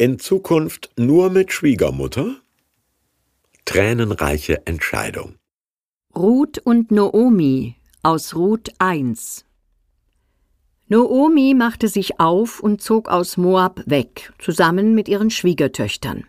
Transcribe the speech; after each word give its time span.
In 0.00 0.18
Zukunft 0.18 0.90
nur 0.96 1.28
mit 1.28 1.52
Schwiegermutter? 1.52 2.36
Tränenreiche 3.66 4.66
Entscheidung. 4.66 5.34
Ruth 6.16 6.56
und 6.56 6.90
Noomi 6.90 7.76
aus 8.02 8.34
Ruth 8.34 8.70
1 8.78 9.44
Noomi 10.88 11.52
machte 11.52 11.88
sich 11.88 12.18
auf 12.18 12.60
und 12.60 12.80
zog 12.80 13.10
aus 13.10 13.36
Moab 13.36 13.82
weg, 13.84 14.32
zusammen 14.38 14.94
mit 14.94 15.06
ihren 15.06 15.28
Schwiegertöchtern. 15.28 16.24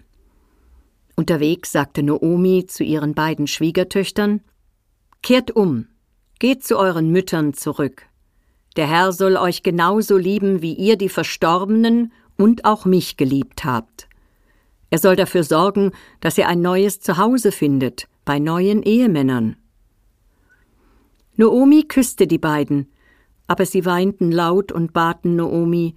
Unterwegs 1.15 1.71
sagte 1.71 2.03
Noomi 2.03 2.65
zu 2.67 2.83
ihren 2.83 3.13
beiden 3.13 3.47
Schwiegertöchtern 3.47 4.41
Kehrt 5.23 5.49
um, 5.49 5.87
geht 6.39 6.65
zu 6.65 6.77
euren 6.77 7.09
Müttern 7.09 7.53
zurück. 7.53 8.05
Der 8.75 8.89
Herr 8.89 9.13
soll 9.13 9.37
euch 9.37 9.63
genauso 9.63 10.17
lieben, 10.17 10.61
wie 10.61 10.73
ihr 10.73 10.97
die 10.97 11.07
Verstorbenen 11.07 12.11
und 12.37 12.65
auch 12.65 12.85
mich 12.85 13.17
geliebt 13.17 13.65
habt. 13.65 14.07
Er 14.89 14.99
soll 14.99 15.15
dafür 15.15 15.43
sorgen, 15.43 15.91
dass 16.19 16.37
ihr 16.37 16.47
ein 16.47 16.61
neues 16.61 16.99
Zuhause 16.99 17.51
findet, 17.51 18.07
bei 18.25 18.39
neuen 18.39 18.83
Ehemännern. 18.83 19.55
Noomi 21.37 21.83
küsste 21.83 22.27
die 22.27 22.37
beiden, 22.37 22.91
aber 23.47 23.65
sie 23.65 23.85
weinten 23.85 24.31
laut 24.31 24.71
und 24.71 24.93
baten 24.93 25.35
Noomi 25.35 25.95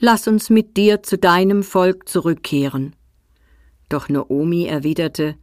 Lass 0.00 0.28
uns 0.28 0.48
mit 0.48 0.76
dir 0.76 1.02
zu 1.02 1.18
deinem 1.18 1.64
Volk 1.64 2.08
zurückkehren. 2.08 2.94
Doch 3.88 4.08
Noomi 4.08 4.66
erwiderte 4.66 5.34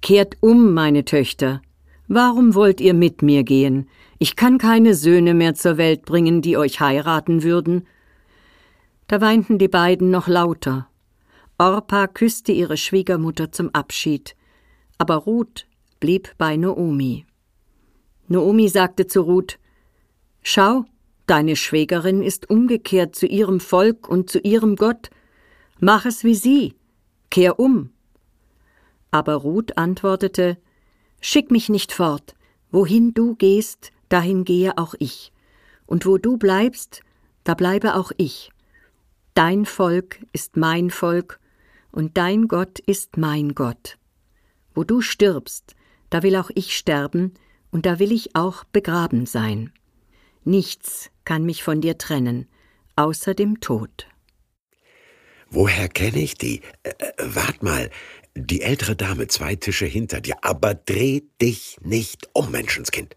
Kehrt 0.00 0.36
um, 0.40 0.72
meine 0.72 1.04
Töchter. 1.04 1.60
Warum 2.06 2.54
wollt 2.54 2.80
ihr 2.80 2.94
mit 2.94 3.22
mir 3.22 3.42
gehen? 3.42 3.88
Ich 4.18 4.36
kann 4.36 4.58
keine 4.58 4.94
Söhne 4.94 5.34
mehr 5.34 5.54
zur 5.54 5.76
Welt 5.76 6.04
bringen, 6.04 6.40
die 6.40 6.56
euch 6.56 6.80
heiraten 6.80 7.42
würden. 7.42 7.86
Da 9.10 9.20
weinten 9.20 9.58
die 9.58 9.66
beiden 9.66 10.12
noch 10.12 10.28
lauter. 10.28 10.88
Orpa 11.58 12.06
küsste 12.06 12.52
ihre 12.52 12.76
Schwiegermutter 12.76 13.50
zum 13.50 13.70
Abschied, 13.70 14.36
aber 14.98 15.16
Ruth 15.16 15.66
blieb 15.98 16.32
bei 16.38 16.56
Noomi. 16.56 17.26
Noomi 18.28 18.68
sagte 18.68 19.08
zu 19.08 19.22
Ruth 19.22 19.58
Schau, 20.44 20.84
deine 21.26 21.56
Schwägerin 21.56 22.22
ist 22.22 22.50
umgekehrt 22.50 23.16
zu 23.16 23.26
ihrem 23.26 23.58
Volk 23.58 24.08
und 24.08 24.30
zu 24.30 24.38
ihrem 24.38 24.76
Gott. 24.76 25.10
Mach 25.80 26.06
es 26.06 26.22
wie 26.22 26.36
sie, 26.36 26.76
kehr 27.30 27.58
um. 27.58 27.90
Aber 29.10 29.34
Ruth 29.34 29.76
antwortete 29.76 30.56
Schick 31.20 31.50
mich 31.50 31.68
nicht 31.68 31.90
fort, 31.90 32.36
wohin 32.70 33.12
du 33.12 33.34
gehst, 33.34 33.90
dahin 34.08 34.44
gehe 34.44 34.78
auch 34.78 34.94
ich, 35.00 35.32
und 35.86 36.06
wo 36.06 36.16
du 36.16 36.36
bleibst, 36.36 37.00
da 37.42 37.54
bleibe 37.54 37.96
auch 37.96 38.12
ich. 38.16 38.52
Dein 39.34 39.64
Volk 39.64 40.20
ist 40.32 40.56
mein 40.56 40.90
Volk, 40.90 41.40
und 41.92 42.16
dein 42.16 42.48
Gott 42.48 42.78
ist 42.78 43.16
mein 43.16 43.54
Gott. 43.54 43.98
Wo 44.74 44.84
du 44.84 45.00
stirbst, 45.00 45.74
da 46.08 46.22
will 46.22 46.36
auch 46.36 46.50
ich 46.54 46.76
sterben, 46.76 47.34
und 47.70 47.86
da 47.86 47.98
will 47.98 48.12
ich 48.12 48.34
auch 48.34 48.64
begraben 48.64 49.26
sein. 49.26 49.72
Nichts 50.44 51.10
kann 51.24 51.44
mich 51.44 51.62
von 51.62 51.80
dir 51.80 51.98
trennen, 51.98 52.48
außer 52.96 53.34
dem 53.34 53.60
Tod. 53.60 54.08
Woher 55.50 55.88
kenne 55.88 56.20
ich 56.20 56.34
die? 56.34 56.60
Äh, 56.82 56.90
äh, 56.90 57.12
wart 57.18 57.62
mal, 57.62 57.90
die 58.34 58.62
ältere 58.62 58.96
Dame 58.96 59.26
zwei 59.26 59.56
Tische 59.56 59.86
hinter 59.86 60.20
dir, 60.20 60.36
aber 60.42 60.74
dreh 60.74 61.22
dich 61.40 61.76
nicht 61.82 62.28
um, 62.32 62.50
Menschenskind. 62.50 63.16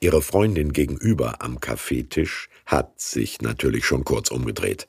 Ihre 0.00 0.22
Freundin 0.22 0.72
gegenüber 0.72 1.42
am 1.42 1.60
Kaffeetisch 1.60 2.48
hat 2.66 3.00
sich 3.00 3.40
natürlich 3.40 3.84
schon 3.84 4.04
kurz 4.04 4.30
umgedreht. 4.30 4.88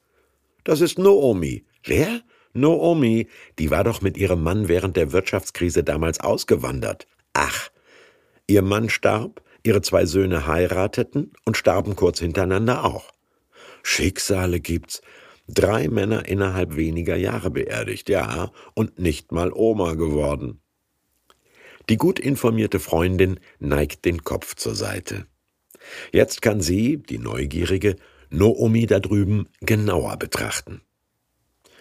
Das 0.63 0.81
ist 0.81 0.97
Noomi. 0.97 1.65
Wer? 1.83 2.21
Noomi. 2.53 3.27
Die 3.59 3.71
war 3.71 3.83
doch 3.83 4.01
mit 4.01 4.17
ihrem 4.17 4.43
Mann 4.43 4.67
während 4.67 4.95
der 4.95 5.11
Wirtschaftskrise 5.11 5.83
damals 5.83 6.19
ausgewandert. 6.19 7.07
Ach. 7.33 7.69
Ihr 8.47 8.61
Mann 8.61 8.89
starb, 8.89 9.41
Ihre 9.63 9.81
zwei 9.81 10.05
Söhne 10.05 10.45
heirateten 10.45 11.31
und 11.45 11.55
starben 11.55 11.95
kurz 11.95 12.19
hintereinander 12.19 12.83
auch. 12.83 13.11
Schicksale 13.81 14.59
gibt's. 14.59 15.01
Drei 15.47 15.89
Männer 15.89 16.27
innerhalb 16.27 16.75
weniger 16.75 17.15
Jahre 17.15 17.49
beerdigt, 17.49 18.09
ja, 18.09 18.51
und 18.75 18.99
nicht 18.99 19.31
mal 19.31 19.51
Oma 19.53 19.95
geworden. 19.95 20.61
Die 21.89 21.97
gut 21.97 22.17
informierte 22.19 22.79
Freundin 22.79 23.39
neigt 23.59 24.05
den 24.05 24.23
Kopf 24.23 24.55
zur 24.55 24.75
Seite. 24.75 25.27
Jetzt 26.11 26.41
kann 26.41 26.61
sie, 26.61 26.97
die 26.97 27.19
Neugierige, 27.19 27.95
Noomi 28.29 28.85
da 28.85 28.99
drüben 28.99 29.47
genauer 29.61 30.17
betrachten. 30.17 30.81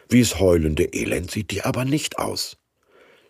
Wie's 0.08 0.38
heulende 0.38 0.84
Elend 0.92 1.30
sieht 1.30 1.50
die 1.50 1.62
aber 1.62 1.84
nicht 1.84 2.18
aus. 2.18 2.58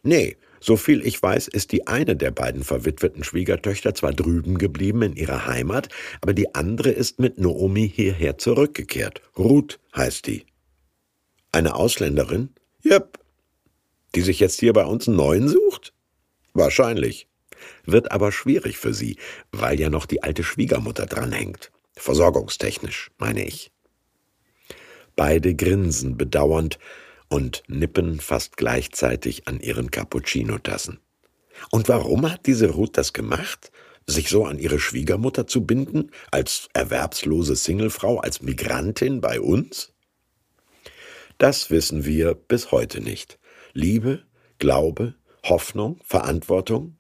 Nee, 0.03 0.37
Soviel 0.63 1.05
ich 1.05 1.21
weiß, 1.21 1.49
ist 1.49 1.73
die 1.73 1.89
eine 1.89 2.15
der 2.15 2.31
beiden 2.31 2.63
verwitweten 2.63 3.25
Schwiegertöchter 3.25 3.97
zwar 3.97 4.13
drüben 4.13 4.59
geblieben 4.59 5.03
in 5.03 5.17
ihrer 5.17 5.47
Heimat, 5.47 5.89
aber 6.21 6.35
die 6.35 6.55
andere 6.55 6.91
ist 6.91 7.19
mit 7.19 7.39
Noomi 7.39 7.89
hierher 7.89 8.39
zurückgekehrt. 8.39 9.23
Ruth 9.37 9.81
heißt 9.97 10.29
die. 10.29 10.47
Eine 11.51 11.75
Ausländerin? 11.75 12.51
Jep. 12.81 13.19
Die 14.15 14.21
sich 14.21 14.39
jetzt 14.39 14.61
hier 14.61 14.73
bei 14.73 14.85
uns 14.85 15.09
einen 15.09 15.17
neuen 15.17 15.49
sucht? 15.49 15.95
Wahrscheinlich. 16.55 17.27
Wird 17.85 18.13
aber 18.13 18.33
schwierig 18.33 18.79
für 18.79 18.95
sie, 18.95 19.17
weil 19.51 19.81
ja 19.81 19.91
noch 19.91 20.07
die 20.07 20.23
alte 20.23 20.45
Schwiegermutter 20.45 21.07
dranhängt. 21.07 21.73
Versorgungstechnisch, 21.97 23.11
meine 23.19 23.45
ich. 23.47 23.71
Beide 25.17 25.55
grinsen 25.55 26.17
bedauernd, 26.17 26.79
und 27.33 27.63
nippen 27.67 28.21
fast 28.21 28.59
gleichzeitig 28.59 29.49
an 29.49 29.59
ihren 29.59 29.91
Cappuccino-Tassen. 29.91 31.01
Und 31.71 31.89
warum 31.89 32.31
hat 32.31 32.45
diese 32.45 32.69
Ruth 32.71 32.99
das 32.99 33.15
gemacht? 33.15 33.73
Sich 34.07 34.29
so 34.29 34.45
an 34.45 34.59
ihre 34.59 34.79
Schwiegermutter 34.79 35.47
zu 35.47 35.65
binden, 35.65 36.11
als 36.31 36.69
erwerbslose 36.75 37.57
Singlefrau, 37.57 38.19
als 38.19 38.43
Migrantin 38.43 39.23
bei 39.23 39.41
uns? 39.41 39.95
Das 41.39 41.71
wissen 41.71 42.05
wir 42.05 42.35
bis 42.35 42.71
heute 42.71 43.01
nicht. 43.01 43.39
Liebe, 43.73 44.25
Glaube, 44.59 45.15
Hoffnung, 45.43 46.01
Verantwortung? 46.05 46.99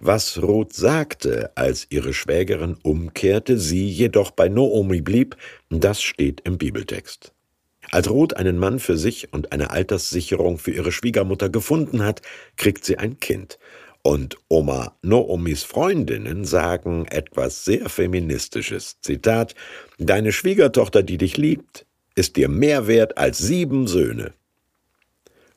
Was 0.00 0.42
Ruth 0.42 0.72
sagte, 0.72 1.50
als 1.54 1.86
ihre 1.90 2.12
Schwägerin 2.12 2.76
umkehrte, 2.82 3.58
sie 3.58 3.88
jedoch 3.88 4.30
bei 4.30 4.48
Noomi 4.48 5.00
blieb, 5.00 5.36
das 5.70 6.02
steht 6.02 6.40
im 6.44 6.58
Bibeltext. 6.58 7.32
Als 7.90 8.10
Ruth 8.10 8.36
einen 8.36 8.58
Mann 8.58 8.78
für 8.78 8.96
sich 8.96 9.32
und 9.32 9.52
eine 9.52 9.70
Alterssicherung 9.70 10.58
für 10.58 10.70
ihre 10.70 10.92
Schwiegermutter 10.92 11.48
gefunden 11.48 12.02
hat, 12.02 12.22
kriegt 12.56 12.84
sie 12.84 12.98
ein 12.98 13.20
Kind. 13.20 13.58
Und 14.02 14.36
Oma 14.48 14.96
Noomis 15.02 15.64
Freundinnen 15.64 16.44
sagen 16.44 17.06
etwas 17.06 17.64
sehr 17.64 17.88
Feministisches. 17.88 19.00
Zitat: 19.00 19.54
Deine 19.98 20.32
Schwiegertochter, 20.32 21.02
die 21.02 21.16
dich 21.16 21.36
liebt, 21.36 21.86
ist 22.14 22.36
dir 22.36 22.48
mehr 22.48 22.86
wert 22.86 23.16
als 23.16 23.38
sieben 23.38 23.86
Söhne. 23.86 24.34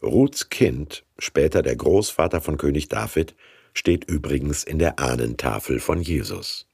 Ruths 0.02 0.50
Kind, 0.50 1.04
später 1.20 1.62
der 1.62 1.76
Großvater 1.76 2.40
von 2.40 2.58
König 2.58 2.88
David, 2.88 3.36
steht 3.78 4.06
übrigens 4.06 4.64
in 4.64 4.80
der 4.80 5.00
Ahnentafel 5.00 5.80
von 5.80 6.02
Jesus. 6.02 6.68